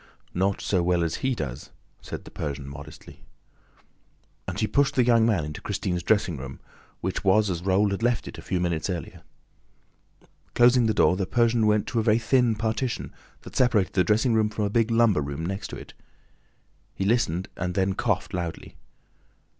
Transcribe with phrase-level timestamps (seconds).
[0.33, 1.69] "Not so well as 'he' does!"
[2.01, 3.21] said the Persian modestly.
[4.47, 6.59] And he pushed the young man into Christine's dressing room,
[7.01, 9.21] which was as Raoul had left it a few minutes earlier.
[10.55, 14.33] Closing the door, the Persian went to a very thin partition that separated the dressing
[14.33, 15.93] room from a big lumber room next to it.
[16.95, 18.77] He listened and then coughed loudly.